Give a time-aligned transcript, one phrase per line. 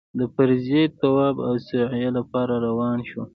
[0.19, 3.23] د فرضي طواف او سعيې لپاره راروان شوو.